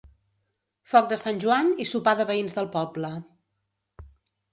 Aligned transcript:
Foc 0.93 1.09
de 1.11 1.19
Sant 1.23 1.41
Joan 1.43 1.69
i 1.85 1.87
sopar 1.89 2.13
de 2.21 2.25
veïns 2.31 2.57
del 2.61 2.71
poble. 2.77 3.13